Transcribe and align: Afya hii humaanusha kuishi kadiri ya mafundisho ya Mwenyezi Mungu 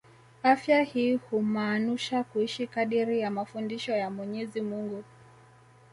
Afya 0.43 0.83
hii 0.83 1.15
humaanusha 1.15 2.23
kuishi 2.23 2.67
kadiri 2.67 3.19
ya 3.19 3.31
mafundisho 3.31 3.91
ya 3.91 4.09
Mwenyezi 4.09 4.61
Mungu 4.61 5.03